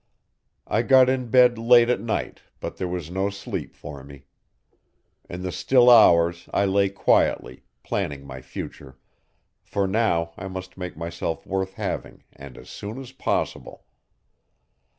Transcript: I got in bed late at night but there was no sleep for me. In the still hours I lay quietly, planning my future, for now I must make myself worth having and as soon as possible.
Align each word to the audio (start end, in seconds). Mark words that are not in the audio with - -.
I 0.65 0.81
got 0.81 1.09
in 1.09 1.27
bed 1.29 1.59
late 1.59 1.87
at 1.87 2.01
night 2.01 2.41
but 2.59 2.77
there 2.77 2.87
was 2.87 3.11
no 3.11 3.29
sleep 3.29 3.75
for 3.75 4.03
me. 4.03 4.25
In 5.29 5.43
the 5.43 5.51
still 5.51 5.91
hours 5.91 6.49
I 6.51 6.65
lay 6.65 6.89
quietly, 6.89 7.65
planning 7.83 8.25
my 8.25 8.41
future, 8.41 8.97
for 9.61 9.85
now 9.85 10.33
I 10.37 10.47
must 10.47 10.75
make 10.75 10.97
myself 10.97 11.45
worth 11.45 11.75
having 11.75 12.23
and 12.33 12.57
as 12.57 12.67
soon 12.67 12.97
as 12.99 13.11
possible. 13.11 13.85